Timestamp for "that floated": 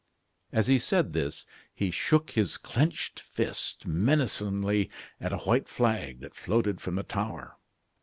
6.21-6.81